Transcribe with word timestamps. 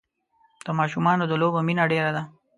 د 0.65 0.67
ماشومان 0.79 1.17
د 1.29 1.33
لوبو 1.41 1.59
مینه 1.67 1.83
ډېره 1.91 2.11
ده. 2.15 2.23